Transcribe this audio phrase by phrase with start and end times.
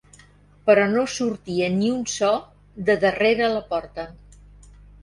[0.69, 2.33] Però no sortia ni un so
[2.89, 4.13] de darrere la porta.